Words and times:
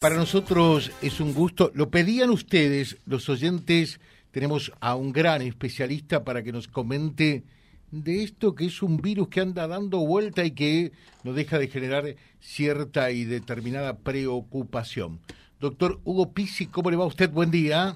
Para 0.00 0.16
nosotros 0.16 0.90
es 1.02 1.20
un 1.20 1.34
gusto. 1.34 1.70
Lo 1.74 1.90
pedían 1.90 2.30
ustedes, 2.30 2.98
los 3.06 3.28
oyentes. 3.28 4.00
Tenemos 4.30 4.72
a 4.80 4.94
un 4.94 5.12
gran 5.12 5.42
especialista 5.42 6.24
para 6.24 6.42
que 6.42 6.52
nos 6.52 6.68
comente 6.68 7.44
de 7.90 8.22
esto 8.22 8.54
que 8.54 8.64
es 8.64 8.82
un 8.82 8.96
virus 8.96 9.28
que 9.28 9.42
anda 9.42 9.68
dando 9.68 9.98
vuelta 9.98 10.42
y 10.42 10.52
que 10.52 10.92
no 11.22 11.34
deja 11.34 11.58
de 11.58 11.68
generar 11.68 12.04
cierta 12.38 13.10
y 13.10 13.26
determinada 13.26 13.98
preocupación. 13.98 15.18
Doctor 15.60 15.98
Hugo 16.04 16.32
Pisi, 16.32 16.68
¿cómo 16.68 16.90
le 16.90 16.96
va 16.96 17.04
a 17.04 17.08
usted? 17.08 17.30
Buen 17.30 17.50
día. 17.50 17.92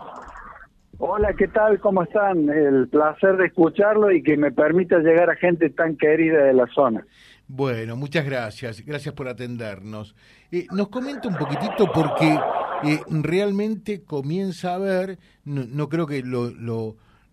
Hola, 0.99 1.33
¿qué 1.33 1.49
tal? 1.49 1.81
¿Cómo 1.81 2.03
están? 2.03 2.51
El 2.51 2.87
placer 2.89 3.39
de 3.39 3.47
escucharlo 3.47 4.13
y 4.13 4.23
que 4.23 4.37
me 4.37 4.53
permita 4.53 4.99
llegar 4.99 5.31
a 5.31 5.37
gente 5.37 5.71
tan 5.71 5.97
querida 5.97 6.45
de 6.45 6.53
la 6.53 6.67
zona. 6.67 7.07
Bueno, 7.47 7.97
muchas 7.97 8.25
gracias. 8.25 8.85
Gracias 8.85 9.15
por 9.15 9.29
atendernos. 9.29 10.15
Eh, 10.51 10.67
nos 10.71 10.89
comenta 10.89 11.29
un 11.29 11.37
poquitito 11.37 11.91
porque 11.93 12.39
eh, 12.85 13.01
realmente 13.09 14.03
comienza 14.03 14.75
a 14.75 14.79
ver, 14.79 15.19
no, 15.45 15.89
creo 15.89 16.07
que 16.07 16.23
lo, 16.23 16.51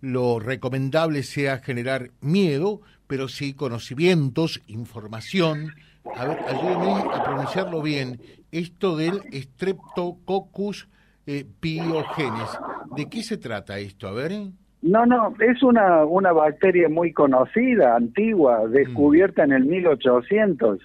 lo, 0.01 0.39
recomendable 0.39 1.23
sea 1.23 1.59
generar 1.59 2.11
miedo, 2.19 2.81
pero 3.07 3.27
sí 3.27 3.53
conocimientos, 3.53 4.61
información. 4.67 5.73
A 6.15 6.25
ver, 6.25 6.39
ayúdenme 6.47 7.13
a 7.13 7.23
pronunciarlo 7.23 7.81
bien. 7.81 8.21
Esto 8.51 8.97
del 8.97 9.21
Streptococcus 9.33 10.89
eh, 11.25 11.45
piogenes. 11.59 12.49
¿De 12.95 13.09
qué 13.09 13.23
se 13.23 13.37
trata 13.37 13.79
esto? 13.79 14.07
A 14.07 14.11
ver. 14.11 14.51
No, 14.81 15.05
no, 15.05 15.33
es 15.39 15.61
una, 15.61 16.05
una 16.05 16.31
bacteria 16.31 16.89
muy 16.89 17.13
conocida, 17.13 17.95
antigua, 17.95 18.67
descubierta 18.67 19.43
en 19.43 19.51
el 19.51 19.65
1800. 19.65 20.79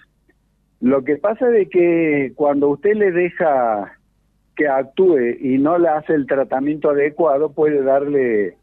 Lo 0.80 1.02
que 1.02 1.16
pasa 1.16 1.48
es 1.56 1.68
que 1.70 2.32
cuando 2.36 2.68
usted 2.68 2.94
le 2.94 3.10
deja 3.10 3.96
que 4.54 4.68
actúe 4.68 5.36
y 5.40 5.58
no 5.58 5.78
le 5.78 5.88
hace 5.88 6.14
el 6.14 6.26
tratamiento 6.26 6.90
adecuado, 6.90 7.52
puede 7.52 7.82
darle 7.82 8.56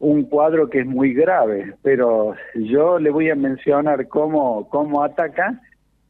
un 0.00 0.24
cuadro 0.24 0.68
que 0.68 0.80
es 0.80 0.86
muy 0.86 1.14
grave. 1.14 1.74
Pero 1.82 2.34
yo 2.54 2.98
le 2.98 3.10
voy 3.10 3.30
a 3.30 3.36
mencionar 3.36 4.08
cómo, 4.08 4.68
cómo 4.70 5.04
ataca 5.04 5.60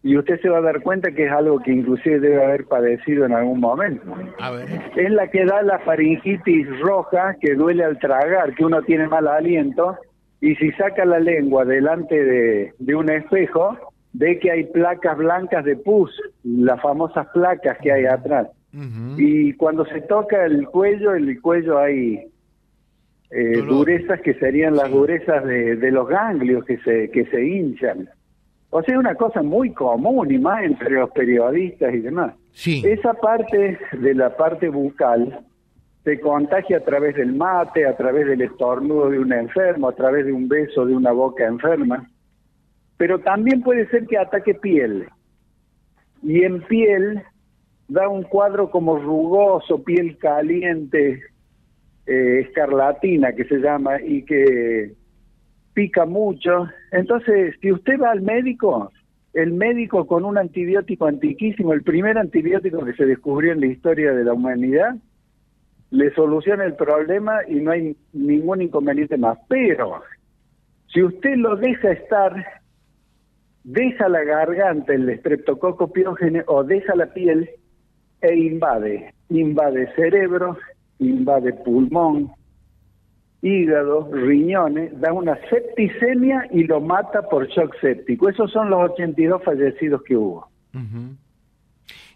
y 0.03 0.17
usted 0.17 0.41
se 0.41 0.49
va 0.49 0.59
a 0.59 0.63
dar 0.63 0.81
cuenta 0.83 1.13
que 1.13 1.27
es 1.27 1.33
algo 1.33 1.61
que 1.61 1.73
inclusive 1.73 2.21
debe 2.21 2.43
haber 2.43 2.65
padecido 2.65 3.27
en 3.27 3.33
algún 3.33 3.61
momento. 3.61 4.15
A 4.39 4.51
ver. 4.51 4.69
Es 4.97 5.11
la 5.11 5.29
que 5.29 5.45
da 5.45 5.63
la 5.63 5.79
faringitis 5.81 6.67
roja 6.81 7.37
que 7.41 7.55
duele 7.55 7.85
al 7.85 7.99
tragar, 7.99 8.55
que 8.55 8.65
uno 8.65 8.83
tiene 8.83 9.09
mal 9.09 9.29
aliento 9.29 9.99
y 10.41 10.55
si 10.57 10.73
saca 10.73 11.05
la 11.05 11.21
lengua 11.21 11.67
delante 11.67 12.25
de, 12.25 12.73
de 12.79 12.95
un 12.95 13.11
espejo, 13.11 13.77
ve 14.15 14.39
que 14.39 14.51
hay 14.51 14.65
placas 14.65 15.19
blancas 15.19 15.65
de 15.65 15.77
pus, 15.77 16.11
las 16.43 16.81
famosas 16.81 17.27
placas 17.35 17.77
que 17.83 17.93
hay 17.93 18.07
atrás. 18.07 18.49
Y 19.17 19.55
cuando 19.55 19.85
se 19.85 20.01
toca 20.03 20.47
el 20.47 20.67
cuello, 20.69 21.15
en 21.15 21.29
el 21.29 21.41
cuello 21.43 21.79
hay 21.79 22.21
eh, 23.31 23.63
durezas 23.67 24.21
que 24.21 24.35
serían 24.35 24.77
las 24.77 24.91
durezas 24.91 25.45
de, 25.45 25.77
de 25.77 25.91
los 25.91 26.09
ganglios 26.09 26.65
que 26.65 26.79
se, 26.79 27.11
que 27.11 27.27
se 27.27 27.45
hinchan. 27.45 28.09
O 28.71 28.83
sea, 28.83 28.95
es 28.95 28.99
una 28.99 29.17
cosa 29.17 29.43
muy 29.43 29.73
común 29.73 30.31
y 30.31 30.39
más 30.39 30.63
entre 30.63 30.91
los 30.91 31.11
periodistas 31.11 31.93
y 31.93 31.99
demás. 31.99 32.35
Sí. 32.53 32.83
Esa 32.87 33.15
parte 33.15 33.79
de 33.93 34.15
la 34.15 34.37
parte 34.37 34.69
bucal 34.69 35.45
se 36.05 36.21
contagia 36.21 36.79
a 36.79 36.85
través 36.85 37.17
del 37.17 37.35
mate, 37.35 37.87
a 37.87 37.97
través 37.97 38.27
del 38.27 38.43
estornudo 38.43 39.11
de 39.11 39.19
un 39.19 39.33
enfermo, 39.33 39.89
a 39.89 39.95
través 39.95 40.27
de 40.27 40.33
un 40.33 40.49
beso 40.49 40.87
de 40.87 40.95
una 40.95 41.13
boca 41.13 41.47
enferma. 41.47 42.09
Pero 42.97 43.19
también 43.19 43.63
puede 43.63 43.89
ser 43.89 44.07
que 44.07 44.19
ataque 44.19 44.55
piel. 44.55 45.09
Y 46.23 46.45
en 46.45 46.63
piel 46.63 47.23
da 47.89 48.09
un 48.09 48.23
cuadro 48.23 48.71
como 48.71 48.99
rugoso, 48.99 49.83
piel 49.83 50.17
caliente, 50.19 51.21
eh, 52.07 52.41
escarlatina 52.47 53.33
que 53.33 53.45
se 53.45 53.59
llama, 53.59 54.01
y 54.01 54.23
que 54.25 54.93
pica 55.73 56.07
mucho. 56.07 56.69
Entonces, 56.93 57.55
si 57.61 57.73
usted 57.73 58.01
va 58.01 58.11
al 58.11 58.23
médico, 58.23 58.93
el 59.33 59.53
médico 59.53 60.07
con 60.07 60.25
un 60.25 60.39
antibiótico 60.39 61.07
antiquísimo, 61.07 61.73
el 61.73 61.83
primer 61.83 62.19
antibiótico 62.19 62.85
que 62.85 62.95
se 62.95 63.07
descubrió 63.07 63.53
en 63.53 63.61
la 63.61 63.67
historia 63.67 64.13
de 64.13 64.25
la 64.25 64.33
humanidad, 64.33 64.97
le 65.91 66.15
soluciona 66.15 66.65
el 66.65 66.75
problema 66.75 67.41
y 67.49 67.57
no 67.57 67.73
hay 67.73 67.97
ningún 68.13 68.63
inconveniente 68.63 69.17
más. 69.17 69.39
Pero, 69.49 70.03
si 70.93 71.03
usted 71.03 71.37
lo 71.37 71.57
deja 71.57 71.93
estar, 71.93 72.45
deja 73.65 74.09
la 74.09 74.25
garganta, 74.25 74.95
el 74.95 75.09
estreptococo 75.09 75.93
piógene, 75.93 76.45
o 76.47 76.65
deja 76.65 76.95
la 76.95 77.07
piel 77.07 77.51
e 78.21 78.35
invade, 78.35 79.15
invade 79.29 79.93
cerebro, 79.95 80.59
invade 80.99 81.53
pulmón, 81.53 82.31
hígado, 83.43 84.09
riñones, 84.13 84.99
da 85.01 85.13
una 85.13 85.39
septicemia 85.49 86.47
y 86.51 86.65
lo 86.65 86.81
mata 86.81 87.23
por 87.23 87.49
shock 87.49 87.75
séptico. 87.81 88.29
Esos 88.29 88.51
son 88.53 88.71
los 88.71 88.91
82 88.91 89.43
fallecidos 89.43 90.03
que 90.03 90.17
hubo. 90.17 90.49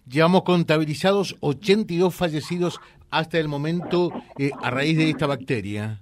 Llevamos 0.07 0.43
contabilizados 0.43 1.37
82 1.41 2.15
fallecidos 2.15 2.81
hasta 3.11 3.39
el 3.39 3.49
momento 3.49 4.13
eh, 4.39 4.51
a 4.63 4.71
raíz 4.71 4.99
de 4.99 5.11
esta 5.11 5.27
bacteria. 5.27 6.01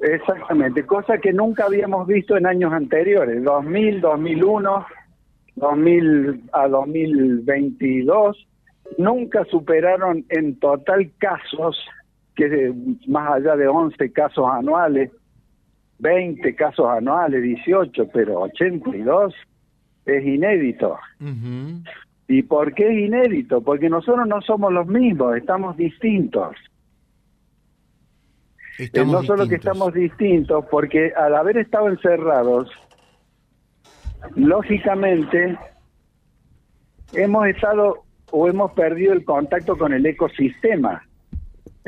Exactamente, 0.00 0.86
cosa 0.86 1.18
que 1.18 1.32
nunca 1.32 1.64
habíamos 1.64 2.06
visto 2.06 2.36
en 2.36 2.46
años 2.46 2.72
anteriores, 2.72 3.42
2000, 3.42 4.00
2001, 4.00 4.86
2000 5.56 6.42
a 6.52 6.68
2022, 6.68 8.46
nunca 8.96 9.44
superaron 9.46 10.24
en 10.28 10.56
total 10.60 11.10
casos 11.18 11.76
que 12.38 12.72
más 13.08 13.32
allá 13.32 13.56
de 13.56 13.66
11 13.66 14.12
casos 14.12 14.46
anuales, 14.48 15.10
20 15.98 16.54
casos 16.54 16.86
anuales, 16.86 17.42
18, 17.42 18.08
pero 18.12 18.42
82 18.42 19.34
es 20.06 20.24
inédito. 20.24 20.96
¿Y 22.28 22.42
por 22.44 22.74
qué 22.74 22.86
es 22.86 23.08
inédito? 23.08 23.60
Porque 23.60 23.90
nosotros 23.90 24.28
no 24.28 24.40
somos 24.42 24.72
los 24.72 24.86
mismos, 24.86 25.36
estamos 25.36 25.76
distintos. 25.76 26.54
Eh, 28.78 29.04
no 29.04 29.24
solo 29.24 29.48
que 29.48 29.56
estamos 29.56 29.92
distintos, 29.92 30.64
porque 30.70 31.12
al 31.16 31.34
haber 31.34 31.58
estado 31.58 31.88
encerrados, 31.88 32.70
lógicamente 34.36 35.58
hemos 37.14 37.48
estado 37.48 38.04
o 38.30 38.46
hemos 38.46 38.70
perdido 38.72 39.12
el 39.12 39.24
contacto 39.24 39.76
con 39.76 39.92
el 39.92 40.06
ecosistema. 40.06 41.07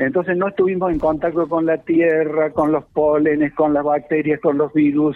Entonces 0.01 0.35
no 0.35 0.47
estuvimos 0.47 0.91
en 0.91 0.97
contacto 0.97 1.47
con 1.47 1.67
la 1.67 1.77
tierra, 1.77 2.51
con 2.51 2.71
los 2.71 2.85
pólenes, 2.85 3.53
con 3.53 3.71
las 3.71 3.83
bacterias, 3.83 4.39
con 4.39 4.57
los 4.57 4.73
virus, 4.73 5.15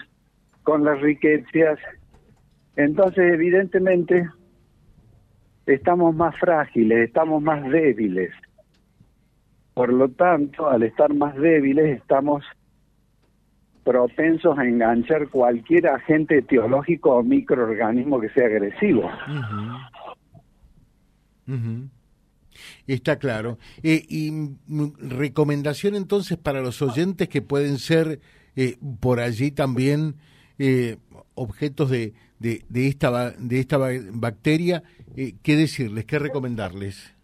con 0.62 0.84
las 0.84 1.02
riquezas. 1.02 1.80
Entonces, 2.76 3.34
evidentemente, 3.34 4.30
estamos 5.66 6.16
más 6.16 6.38
frágiles, 6.38 7.08
estamos 7.08 7.42
más 7.42 7.68
débiles. 7.68 8.32
Por 9.74 9.92
lo 9.92 10.10
tanto, 10.10 10.70
al 10.70 10.84
estar 10.84 11.12
más 11.16 11.36
débiles, 11.36 11.98
estamos 11.98 12.46
propensos 13.84 14.56
a 14.60 14.68
enganchar 14.68 15.30
cualquier 15.30 15.88
agente 15.88 16.38
etiológico 16.38 17.16
o 17.16 17.24
microorganismo 17.24 18.20
que 18.20 18.30
sea 18.30 18.46
agresivo. 18.46 19.10
Está 22.88 23.18
claro. 23.18 23.58
Eh, 23.84 24.04
y 24.08 24.32
recomendación 25.00 25.96
entonces 25.96 26.38
para 26.38 26.62
los 26.62 26.82
oyentes 26.82 27.30
que 27.30 27.42
pueden 27.42 27.78
ser 27.78 28.20
eh, 28.56 28.78
por 29.00 29.20
allí 29.20 29.52
también 29.52 30.16
eh, 30.60 30.98
objetos 31.34 31.90
de, 31.90 32.14
de, 32.40 32.88
esta, 32.88 33.32
de 33.32 33.60
esta 33.60 33.78
bacteria, 34.14 34.84
¿qué 35.16 35.56
decirles, 35.56 36.06
qué 36.06 36.20
recomendarles? 36.20 37.16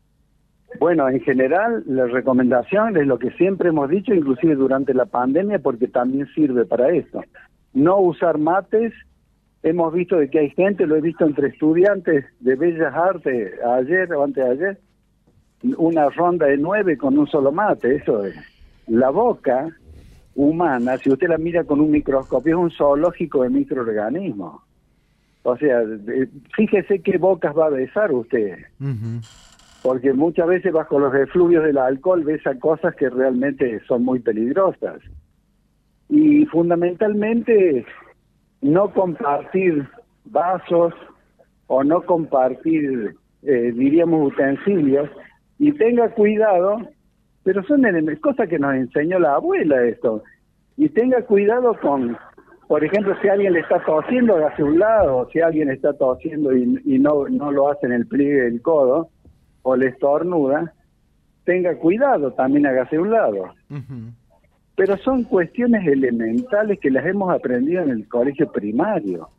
Bueno, 0.79 1.09
en 1.09 1.19
general 1.21 1.83
la 1.85 2.05
recomendación 2.05 2.97
es 2.97 3.05
lo 3.05 3.19
que 3.19 3.31
siempre 3.31 3.69
hemos 3.69 3.89
dicho, 3.89 4.13
inclusive 4.13 4.55
durante 4.55 4.93
la 4.93 5.05
pandemia, 5.05 5.59
porque 5.59 5.87
también 5.87 6.27
sirve 6.33 6.65
para 6.65 6.91
esto. 6.91 7.21
No 7.73 7.99
usar 7.99 8.37
mates. 8.37 8.93
Hemos 9.63 9.93
visto 9.93 10.17
de 10.17 10.29
que 10.29 10.39
hay 10.39 10.49
gente, 10.51 10.87
lo 10.87 10.95
he 10.95 11.01
visto 11.01 11.23
entre 11.23 11.49
estudiantes 11.49 12.25
de 12.39 12.55
Bellas 12.55 12.93
Artes 12.95 13.53
ayer 13.63 14.11
o 14.13 14.23
antes 14.23 14.43
de 14.43 14.49
ayer, 14.49 14.79
una 15.77 16.09
ronda 16.09 16.47
de 16.47 16.57
nueve 16.57 16.97
con 16.97 17.17
un 17.17 17.27
solo 17.27 17.51
mate, 17.51 17.95
eso 17.95 18.25
es. 18.25 18.35
La 18.87 19.09
boca 19.09 19.69
humana, 20.35 20.97
si 20.97 21.11
usted 21.11 21.27
la 21.27 21.37
mira 21.37 21.63
con 21.63 21.79
un 21.79 21.91
microscopio, 21.91 22.57
es 22.57 22.63
un 22.63 22.71
zoológico 22.71 23.43
de 23.43 23.49
microorganismos. 23.49 24.61
O 25.43 25.57
sea, 25.57 25.81
fíjese 26.55 27.01
qué 27.01 27.17
bocas 27.17 27.57
va 27.57 27.67
a 27.67 27.69
besar 27.69 28.11
usted. 28.11 28.59
Porque 29.81 30.13
muchas 30.13 30.47
veces 30.47 30.71
bajo 30.71 30.99
los 30.99 31.13
efluvios 31.15 31.63
del 31.63 31.77
alcohol 31.77 32.23
besa 32.23 32.57
cosas 32.59 32.95
que 32.95 33.09
realmente 33.09 33.81
son 33.87 34.03
muy 34.03 34.19
peligrosas. 34.19 35.01
Y 36.09 36.45
fundamentalmente 36.45 37.85
no 38.61 38.91
compartir 38.93 39.87
vasos 40.25 40.93
o 41.67 41.83
no 41.83 42.01
compartir, 42.03 43.15
eh, 43.43 43.71
diríamos, 43.73 44.33
utensilios 44.33 45.09
Y 45.61 45.71
tenga 45.73 46.09
cuidado, 46.09 46.79
pero 47.43 47.61
son 47.65 47.83
cosas 48.19 48.49
que 48.49 48.57
nos 48.57 48.73
enseñó 48.73 49.19
la 49.19 49.35
abuela 49.35 49.83
esto. 49.83 50.23
Y 50.75 50.89
tenga 50.89 51.21
cuidado 51.21 51.75
con, 51.79 52.17
por 52.67 52.83
ejemplo, 52.83 53.15
si 53.21 53.27
alguien 53.27 53.53
le 53.53 53.59
está 53.59 53.79
tosiendo, 53.85 54.37
hágase 54.37 54.63
un 54.63 54.79
lado, 54.79 55.29
si 55.31 55.39
alguien 55.39 55.69
está 55.69 55.93
tosiendo 55.93 56.51
y, 56.57 56.97
no, 56.97 57.27
no 57.29 57.51
lo 57.51 57.69
hace 57.69 57.85
en 57.85 57.91
el 57.91 58.07
pliegue 58.07 58.41
del 58.41 58.59
codo, 58.63 59.09
o 59.61 59.75
le 59.75 59.89
estornuda, 59.89 60.73
tenga 61.43 61.75
cuidado, 61.75 62.31
también 62.33 62.65
hágase 62.65 62.97
un 62.97 63.11
lado. 63.11 63.53
Pero 64.75 64.97
son 64.97 65.25
cuestiones 65.25 65.85
elementales 65.85 66.79
que 66.79 66.89
las 66.89 67.05
hemos 67.05 67.31
aprendido 67.31 67.83
en 67.83 67.91
el 67.91 68.07
colegio 68.07 68.51
primario. 68.51 69.29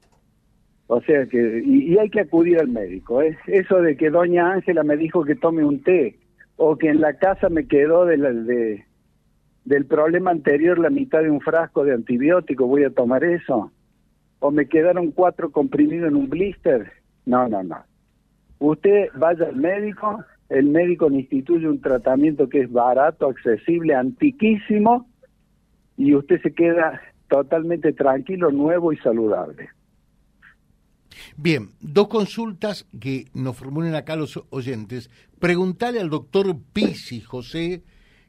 O 0.95 1.01
sea 1.01 1.25
que, 1.25 1.63
y, 1.65 1.97
hay 1.97 2.11
que 2.11 2.21
acudir 2.21 2.59
al 2.59 2.69
médico. 2.69 3.23
¿eh? 3.23 3.39
Eso 3.47 3.81
de 3.81 3.97
que 3.97 4.11
doña 4.11 4.53
Ángela 4.53 4.83
me 4.83 4.99
dijo 4.99 5.25
que 5.25 5.35
tome 5.35 5.65
un 5.65 5.83
té, 5.83 6.19
o 6.57 6.77
que 6.77 6.91
en 6.91 7.01
la 7.01 7.15
casa 7.15 7.49
me 7.49 7.67
quedó 7.67 8.05
de, 8.05 8.19
de 8.19 8.85
del 9.65 9.87
problema 9.87 10.33
anterior 10.33 10.79
la 10.79 10.91
mitad 10.91 11.23
de 11.23 11.31
un 11.31 11.41
frasco 11.41 11.83
de 11.85 11.95
antibiótico, 11.95 12.67
voy 12.67 12.85
a 12.85 12.91
tomar 12.91 13.25
eso. 13.25 13.73
O 14.41 14.51
me 14.51 14.69
quedaron 14.69 15.13
cuatro 15.13 15.51
comprimidos 15.51 16.09
en 16.09 16.17
un 16.17 16.29
blister. 16.29 16.93
No, 17.25 17.49
no, 17.49 17.63
no. 17.63 17.79
Usted 18.59 19.09
vaya 19.15 19.47
al 19.47 19.57
médico, 19.57 20.23
el 20.51 20.67
médico 20.67 21.09
le 21.09 21.21
instituye 21.21 21.71
un 21.71 21.81
tratamiento 21.81 22.51
que 22.51 22.61
es 22.61 22.71
barato, 22.71 23.29
accesible, 23.29 23.95
antiquísimo, 23.95 25.07
y 25.97 26.15
usted 26.15 26.43
se 26.43 26.53
queda 26.53 27.01
totalmente 27.29 27.95
tranquilo, 27.95 28.51
nuevo 28.51 28.93
y 28.93 28.99
saludable. 28.99 29.71
Bien, 31.37 31.71
dos 31.81 32.09
consultas 32.09 32.87
que 33.01 33.27
nos 33.35 33.57
formulen 33.57 33.95
acá 33.95 34.17
los 34.17 34.43
oyentes. 34.51 35.11
Preguntale 35.39 36.01
al 36.01 36.11
doctor 36.11 36.57
Pisi, 36.73 37.21
José, 37.21 37.83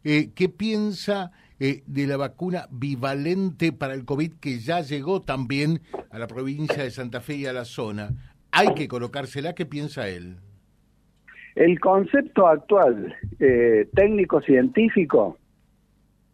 eh, 0.03 0.31
qué 0.33 0.49
piensa 0.49 1.31
eh, 1.59 1.83
de 1.85 2.07
la 2.07 2.17
vacuna 2.17 2.67
bivalente 2.71 3.71
para 3.73 3.93
el 3.93 4.05
COVID 4.05 4.33
que 4.39 4.59
ya 4.59 4.81
llegó 4.81 5.21
también 5.21 5.81
a 6.11 6.19
la 6.19 6.27
provincia 6.27 6.83
de 6.83 6.91
Santa 6.91 7.19
Fe 7.21 7.35
y 7.35 7.45
a 7.45 7.53
la 7.53 7.65
zona. 7.65 8.11
¿Hay 8.51 8.73
que 8.73 8.87
colocársela? 8.87 9.53
¿Qué 9.53 9.65
piensa 9.65 10.07
él? 10.07 10.37
El 11.55 11.79
concepto 11.79 12.47
actual 12.47 13.15
eh, 13.39 13.87
técnico-científico 13.93 15.37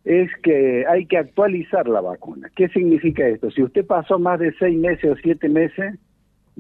es 0.06 0.30
que 0.44 0.86
hay 0.88 1.06
que 1.06 1.18
actualizar 1.18 1.88
la 1.88 2.02
vacuna. 2.02 2.50
¿Qué 2.56 2.70
significa 2.70 3.28
esto? 3.28 3.52
Si 3.52 3.62
usted 3.62 3.86
pasó 3.86 4.18
más 4.18 4.40
de 4.40 4.54
seis 4.60 4.78
meses 4.78 5.12
o 5.12 5.16
siete 5.22 5.50
meses 5.50 6.00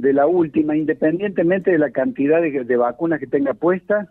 de 0.01 0.13
la 0.13 0.28
última, 0.28 0.78
independientemente 0.78 1.72
de 1.72 1.78
la 1.78 1.92
cantidad 1.92 2.42
de, 2.42 2.78
vacunas 2.78 3.19
que 3.19 3.28
tenga 3.28 3.54
puesta, 3.54 4.07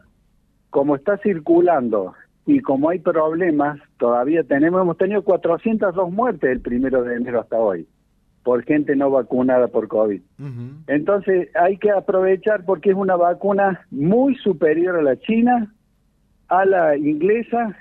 como 0.70 0.96
está 0.96 1.16
circulando 1.18 2.14
y 2.44 2.60
como 2.60 2.90
hay 2.90 2.98
problemas, 2.98 3.80
todavía 3.98 4.42
tenemos, 4.42 4.82
hemos 4.82 4.98
tenido 4.98 5.22
402 5.22 6.10
muertes 6.10 6.50
el 6.50 6.60
primero 6.60 7.02
de 7.04 7.16
enero 7.16 7.40
hasta 7.40 7.58
hoy 7.58 7.86
por 8.42 8.64
gente 8.64 8.96
no 8.96 9.10
vacunada 9.10 9.68
por 9.68 9.88
COVID. 9.88 10.22
Entonces 10.86 11.48
hay 11.54 11.76
que 11.76 11.90
aprovechar 11.90 12.64
porque 12.64 12.90
es 12.90 12.96
una 12.96 13.14
vacuna 13.16 13.84
muy 13.90 14.36
superior 14.36 14.96
a 14.96 15.02
la 15.02 15.16
china, 15.16 15.74
a 16.48 16.64
la 16.64 16.96
inglesa 16.96 17.76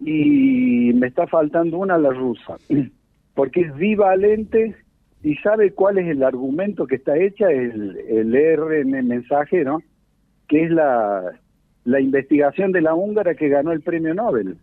y 0.00 0.92
me 0.94 1.06
está 1.06 1.28
faltando 1.28 1.78
una 1.78 1.94
a 1.94 1.98
la 1.98 2.10
rusa, 2.10 2.56
porque 3.34 3.60
es 3.60 3.76
bivalente 3.76 4.74
y 5.22 5.34
sabe 5.36 5.72
cuál 5.72 5.98
es 5.98 6.08
el 6.08 6.22
argumento 6.22 6.86
que 6.86 6.96
está 6.96 7.16
hecha, 7.16 7.50
el, 7.50 7.96
el 8.08 8.56
RN 8.56 9.06
mensajero, 9.06 9.82
que 10.48 10.64
es 10.64 10.70
la, 10.70 11.32
la 11.84 12.00
investigación 12.00 12.72
de 12.72 12.82
la 12.82 12.94
húngara 12.94 13.34
que 13.34 13.48
ganó 13.48 13.72
el 13.72 13.80
premio 13.80 14.14
Nobel. 14.14 14.58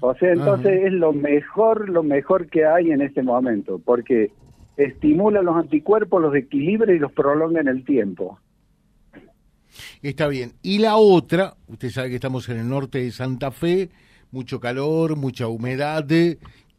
O 0.00 0.14
sea, 0.14 0.32
entonces 0.32 0.84
es 0.84 0.92
lo 0.92 1.12
mejor, 1.12 1.88
lo 1.88 2.02
mejor 2.02 2.48
que 2.48 2.64
hay 2.64 2.92
en 2.92 3.02
este 3.02 3.22
momento, 3.22 3.80
porque 3.84 4.30
estimula 4.76 5.42
los 5.42 5.56
anticuerpos, 5.56 6.22
los 6.22 6.34
equilibra 6.34 6.92
y 6.92 6.98
los 6.98 7.12
prolonga 7.12 7.60
en 7.60 7.68
el 7.68 7.84
tiempo. 7.84 8.38
Está 10.02 10.28
bien. 10.28 10.52
Y 10.62 10.78
la 10.78 10.96
otra, 10.96 11.54
usted 11.66 11.90
sabe 11.90 12.10
que 12.10 12.16
estamos 12.16 12.48
en 12.48 12.58
el 12.58 12.68
norte 12.68 12.98
de 12.98 13.10
Santa 13.10 13.50
Fe, 13.50 13.90
mucho 14.30 14.60
calor, 14.60 15.16
mucha 15.16 15.48
humedad. 15.48 16.06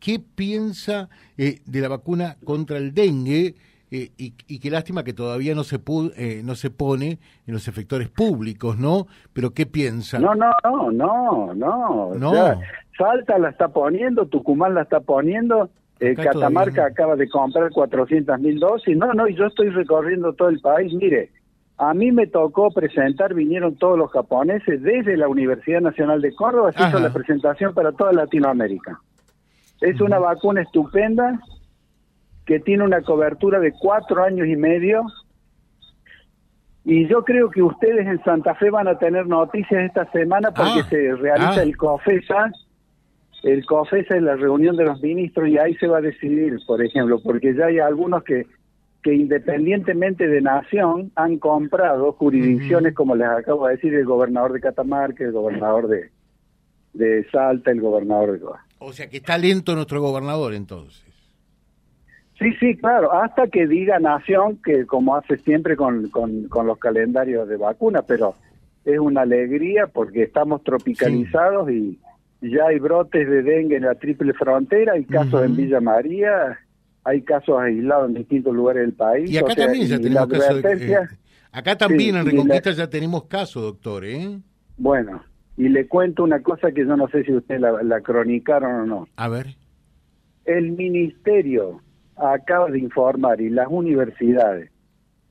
¿Qué 0.04 0.20
piensa 0.20 1.08
eh, 1.38 1.62
de 1.66 1.80
la 1.80 1.88
vacuna 1.88 2.36
contra 2.44 2.78
el 2.78 2.94
dengue? 2.94 3.56
Eh, 3.90 4.12
y, 4.18 4.60
qué 4.60 4.70
lástima 4.70 5.06
que 5.06 5.14
todavía 5.14 5.56
no 5.56 5.64
se 5.64 5.80
eh, 6.18 6.42
no 6.44 6.56
se 6.56 6.70
pone 6.72 7.20
en 7.48 7.54
los 7.54 7.70
efectores 7.70 8.10
públicos, 8.10 8.78
¿no? 8.78 9.08
Pero 9.32 9.52
¿qué 9.52 9.66
piensa? 9.66 10.20
No, 10.20 10.36
no, 10.36 10.52
no, 10.66 10.92
no, 10.92 11.54
no. 11.54 12.16
no. 12.16 12.60
Salta 12.98 13.38
la 13.38 13.50
está 13.50 13.70
poniendo, 13.70 14.26
Tucumán 14.26 14.74
la 14.74 14.82
está 14.82 15.00
poniendo, 15.00 15.70
eh, 16.02 16.16
Catamarca 16.16 16.86
acaba 16.86 17.16
de 17.16 17.30
comprar 17.30 17.70
400 17.70 18.40
mil 18.42 18.60
dosis. 18.60 18.98
No, 18.98 19.14
no, 19.14 19.26
y 19.28 19.36
yo 19.36 19.46
estoy 19.46 19.70
recorriendo 19.70 20.34
todo 20.34 20.50
el 20.50 20.60
país. 20.60 20.92
Mire, 20.94 21.30
a 21.78 21.94
mí 21.94 22.12
me 22.12 22.28
tocó 22.28 22.72
presentar, 22.72 23.34
vinieron 23.34 23.76
todos 23.78 23.98
los 23.98 24.12
japoneses 24.12 24.82
desde 24.82 25.16
la 25.16 25.30
Universidad 25.30 25.80
Nacional 25.80 26.20
de 26.22 26.36
Córdoba, 26.36 26.74
se 26.74 26.90
hizo 26.90 27.00
la 27.00 27.14
presentación 27.14 27.74
para 27.74 27.94
toda 27.94 28.12
Latinoamérica. 28.12 29.00
Es 29.84 30.00
una 30.00 30.18
vacuna 30.18 30.62
estupenda, 30.62 31.42
que 32.46 32.62
tiene 32.62 32.86
una 32.86 33.02
cobertura 33.02 33.60
de 33.60 33.74
cuatro 33.74 34.24
años 34.24 34.48
y 34.48 34.56
medio. 34.56 35.04
Y 36.86 37.06
yo 37.10 37.26
creo 37.26 37.50
que 37.50 37.62
ustedes 37.62 38.08
en 38.08 38.24
Santa 38.24 38.56
Fe 38.56 38.70
van 38.70 38.88
a 38.88 38.98
tener 38.98 39.28
noticias 39.28 39.84
esta 39.84 40.10
semana 40.12 40.52
porque 40.52 40.80
ah, 40.84 40.88
se 40.90 41.16
realiza 41.16 41.60
ah. 41.60 41.64
el 41.64 41.76
COFESA. 41.76 42.54
El 43.44 43.66
COFESA 43.66 44.16
es 44.16 44.24
la 44.24 44.38
reunión 44.38 44.78
de 44.78 44.86
los 44.86 45.02
ministros 45.02 45.50
y 45.50 45.58
ahí 45.58 45.76
se 45.76 45.88
va 45.88 45.98
a 45.98 46.02
decidir, 46.02 46.58
por 46.66 46.82
ejemplo, 46.82 47.20
porque 47.22 47.54
ya 47.54 47.66
hay 47.66 47.80
algunos 47.80 48.24
que, 48.24 48.48
que 49.02 49.14
independientemente 49.14 50.30
de 50.30 50.40
nación 50.40 51.12
han 51.16 51.40
comprado 51.40 52.14
jurisdicciones, 52.14 52.94
como 52.94 53.18
les 53.18 53.28
acabo 53.28 53.68
de 53.68 53.76
decir, 53.76 53.94
el 53.94 54.06
gobernador 54.06 54.54
de 54.54 54.62
Catamarca, 54.62 55.26
el 55.26 55.34
gobernador 55.34 55.90
de, 55.90 56.10
de 56.94 57.28
Salta, 57.32 57.72
el 57.72 57.82
gobernador 57.82 58.32
de 58.32 58.40
O 58.86 58.92
sea 58.92 59.08
que 59.08 59.18
está 59.18 59.38
lento 59.38 59.76
nuestro 59.76 60.02
gobernador 60.02 60.54
entonces. 60.54 61.04
Sí, 62.38 62.52
sí, 62.60 62.76
claro, 62.76 63.14
hasta 63.14 63.48
que 63.48 63.68
diga 63.68 64.00
Nación, 64.00 64.60
que 64.64 64.86
como 64.86 65.16
hace 65.16 65.38
siempre 65.38 65.78
con, 65.78 66.10
con, 66.10 66.68
los 66.68 66.78
calendarios 66.78 67.48
de 67.48 67.56
vacuna, 67.56 68.02
pero 68.02 68.36
es 68.84 69.00
una 69.00 69.22
alegría 69.22 69.88
porque 69.88 70.24
estamos 70.24 70.64
tropicalizados 70.64 71.72
y 71.72 72.00
ya 72.42 72.66
hay 72.68 72.80
brotes 72.80 73.30
de 73.30 73.44
dengue 73.44 73.78
en 73.78 73.84
la 73.84 73.96
triple 73.96 74.34
frontera, 74.34 74.94
hay 74.94 75.06
casos 75.06 75.46
en 75.46 75.56
Villa 75.56 75.80
María, 75.80 76.60
hay 77.06 77.22
casos 77.22 77.60
aislados 77.60 78.10
en 78.10 78.16
distintos 78.16 78.54
lugares 78.54 78.82
del 78.82 78.94
país. 78.94 79.30
Y 79.30 79.38
acá 79.38 79.56
también 79.56 79.88
ya 79.88 80.00
tenemos 80.00 80.28
casos. 80.28 80.66
Eh, 80.66 80.98
acá 81.52 81.78
también 81.78 82.18
en 82.18 82.26
Reconquista 82.26 82.72
ya 82.72 82.90
tenemos 82.90 83.26
casos, 83.26 83.64
doctor, 83.64 84.04
¿eh? 84.04 84.40
Bueno, 84.76 85.24
y 85.58 85.70
le 85.70 85.88
cuento 85.88 86.24
una 86.24 86.42
cosa 86.42 86.72
que 86.72 86.86
yo 86.86 86.96
no 86.98 87.08
sé 87.10 87.24
si 87.24 87.34
usted 87.34 87.60
la, 87.60 87.84
la 87.84 88.02
cronicaron 88.02 88.82
o 88.82 88.86
no. 88.86 89.08
A 89.16 89.28
ver. 89.28 89.56
El 90.46 90.72
ministerio 90.72 91.82
acaba 92.16 92.70
de 92.70 92.80
informar 92.80 93.42
y 93.42 93.50
las 93.50 93.68
universidades, 93.70 94.72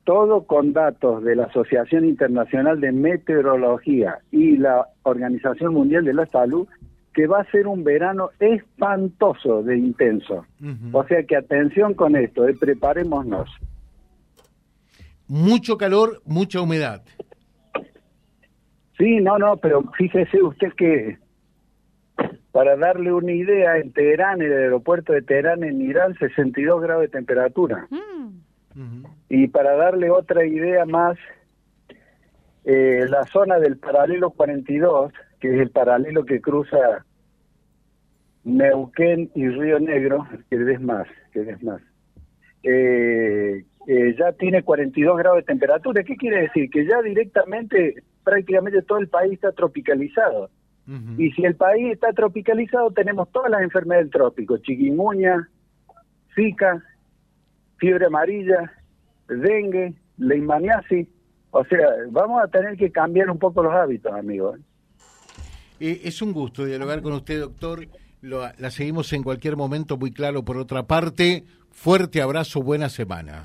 todo 0.03 0.43
con 0.43 0.73
datos 0.73 1.23
de 1.23 1.35
la 1.35 1.45
Asociación 1.45 2.05
Internacional 2.05 2.79
de 2.81 2.91
Meteorología 2.91 4.19
y 4.31 4.57
la 4.57 4.87
Organización 5.03 5.73
Mundial 5.73 6.05
de 6.05 6.13
la 6.13 6.25
Salud, 6.27 6.67
que 7.13 7.27
va 7.27 7.41
a 7.41 7.51
ser 7.51 7.67
un 7.67 7.83
verano 7.83 8.31
espantoso 8.39 9.61
de 9.63 9.77
intenso. 9.77 10.45
O 10.91 11.05
sea 11.05 11.23
que 11.23 11.35
atención 11.35 11.93
con 11.93 12.15
esto, 12.15 12.47
eh, 12.47 12.55
preparémonos. 12.59 13.49
Mucho 15.27 15.77
calor, 15.77 16.21
mucha 16.25 16.59
humedad. 16.59 17.03
Sí, 19.03 19.19
no, 19.19 19.37
no, 19.37 19.57
pero 19.57 19.83
fíjese 19.97 20.41
usted 20.41 20.71
que 20.77 21.17
para 22.53 22.77
darle 22.77 23.11
una 23.11 23.33
idea, 23.33 23.77
en 23.77 23.91
Teherán, 23.91 24.41
en 24.41 24.49
el 24.49 24.57
aeropuerto 24.59 25.11
de 25.11 25.21
Teherán, 25.21 25.65
en 25.65 25.81
Irán, 25.81 26.15
62 26.17 26.81
grados 26.81 27.01
de 27.01 27.09
temperatura. 27.09 27.85
Mm. 27.89 29.03
Y 29.27 29.47
para 29.49 29.75
darle 29.75 30.09
otra 30.09 30.45
idea 30.45 30.85
más, 30.85 31.17
eh, 32.63 33.05
la 33.09 33.25
zona 33.25 33.59
del 33.59 33.77
paralelo 33.77 34.29
42, 34.29 35.11
que 35.41 35.53
es 35.53 35.59
el 35.59 35.69
paralelo 35.69 36.23
que 36.23 36.39
cruza 36.39 37.03
Neuquén 38.45 39.31
y 39.35 39.49
Río 39.49 39.81
Negro, 39.81 40.25
que 40.49 40.71
es 40.71 40.79
más, 40.79 41.07
que 41.33 41.41
es 41.41 41.61
más, 41.61 41.81
eh, 42.63 43.65
eh, 43.85 44.15
ya 44.17 44.31
tiene 44.31 44.63
42 44.63 45.17
grados 45.17 45.39
de 45.39 45.43
temperatura. 45.43 46.03
¿Qué 46.03 46.15
quiere 46.15 46.43
decir? 46.43 46.69
Que 46.69 46.85
ya 46.85 47.01
directamente, 47.01 48.01
prácticamente 48.23 48.81
todo 48.81 48.99
el 48.99 49.07
país 49.07 49.33
está 49.33 49.51
tropicalizado. 49.51 50.49
Y 51.17 51.31
si 51.31 51.45
el 51.45 51.55
país 51.55 51.93
está 51.93 52.11
tropicalizado, 52.11 52.91
tenemos 52.91 53.31
todas 53.31 53.49
las 53.49 53.61
enfermedades 53.61 54.07
del 54.07 54.11
trópico, 54.11 54.57
chiquimuña, 54.57 55.49
zika, 56.35 56.83
fiebre 57.77 58.07
amarilla, 58.07 58.73
dengue, 59.29 59.93
leishmaniasis, 60.17 61.07
O 61.51 61.63
sea, 61.65 61.87
vamos 62.11 62.43
a 62.43 62.47
tener 62.47 62.75
que 62.75 62.91
cambiar 62.91 63.29
un 63.29 63.39
poco 63.39 63.63
los 63.63 63.73
hábitos, 63.73 64.11
amigos. 64.11 64.59
Eh, 65.79 66.01
es 66.03 66.21
un 66.21 66.33
gusto 66.33 66.65
dialogar 66.65 67.01
con 67.01 67.13
usted, 67.13 67.39
doctor. 67.39 67.87
la 68.21 68.69
seguimos 68.69 69.13
en 69.13 69.23
cualquier 69.23 69.55
momento, 69.55 69.97
muy 69.97 70.11
claro. 70.11 70.43
Por 70.43 70.57
otra 70.57 70.83
parte, 70.83 71.45
fuerte 71.71 72.21
abrazo, 72.21 72.61
buena 72.61 72.89
semana. 72.89 73.43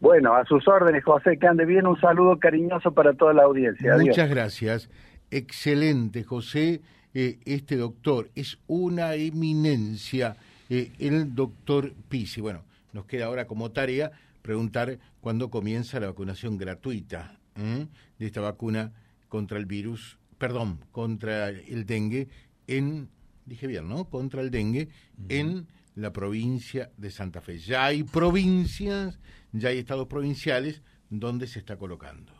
Bueno, 0.00 0.34
a 0.34 0.44
sus 0.44 0.66
órdenes, 0.68 1.04
José, 1.04 1.38
que 1.38 1.46
ande 1.46 1.64
bien. 1.64 1.86
Un 1.86 1.98
saludo 2.00 2.38
cariñoso 2.38 2.92
para 2.92 3.14
toda 3.14 3.32
la 3.32 3.44
audiencia. 3.44 3.96
Muchas 3.96 4.28
gracias. 4.28 4.90
Excelente, 5.30 6.22
José. 6.22 6.82
Eh, 7.14 7.38
este 7.46 7.76
doctor 7.76 8.28
es 8.34 8.58
una 8.66 9.14
eminencia, 9.14 10.36
eh, 10.68 10.92
el 10.98 11.34
doctor 11.34 11.92
Pisi. 12.08 12.42
Bueno, 12.42 12.62
nos 12.92 13.06
queda 13.06 13.26
ahora 13.26 13.46
como 13.46 13.70
tarea 13.70 14.12
preguntar 14.42 14.98
cuándo 15.20 15.48
comienza 15.50 15.98
la 15.98 16.08
vacunación 16.08 16.58
gratuita 16.58 17.38
¿eh? 17.56 17.86
de 18.18 18.26
esta 18.26 18.42
vacuna 18.42 18.92
contra 19.28 19.58
el 19.58 19.66
virus, 19.66 20.18
perdón, 20.38 20.78
contra 20.92 21.48
el 21.48 21.86
dengue 21.86 22.28
en, 22.66 23.08
dije 23.46 23.66
bien, 23.66 23.88
¿no? 23.88 24.04
Contra 24.04 24.42
el 24.42 24.50
dengue 24.50 24.88
en 25.28 25.66
la 25.96 26.12
provincia 26.12 26.92
de 26.96 27.10
Santa 27.10 27.40
Fe. 27.40 27.58
Ya 27.58 27.86
hay 27.86 28.04
provincias, 28.04 29.18
ya 29.52 29.70
hay 29.70 29.78
estados 29.78 30.06
provinciales 30.06 30.82
donde 31.10 31.48
se 31.48 31.58
está 31.58 31.76
colocando. 31.76 32.32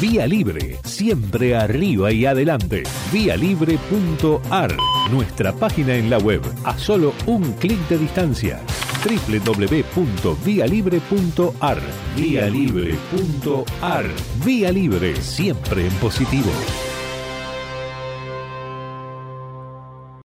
Vía 0.00 0.26
Libre, 0.26 0.78
siempre 0.84 1.54
arriba 1.54 2.10
y 2.12 2.26
adelante. 2.26 2.82
Vialibre.ar, 3.12 4.76
nuestra 5.12 5.52
página 5.52 5.94
en 5.94 6.10
la 6.10 6.18
web, 6.18 6.42
a 6.64 6.76
solo 6.76 7.14
un 7.26 7.52
clic 7.52 7.78
de 7.88 7.98
distancia. 7.98 8.58
www.vialibre.ar, 9.04 11.80
vialibre.ar. 12.16 14.06
Vía 14.44 14.72
Libre, 14.72 15.14
siempre 15.16 15.86
en 15.86 15.92
positivo. 15.94 16.50